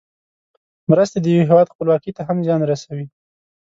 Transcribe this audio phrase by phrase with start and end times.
[0.89, 3.05] مرستې د یو هېواد خپلواکۍ ته هم زیان رسوي.